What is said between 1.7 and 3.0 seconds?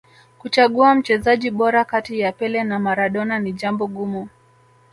kati ya pele na